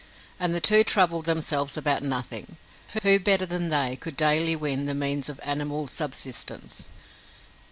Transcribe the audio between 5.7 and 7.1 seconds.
subsistence?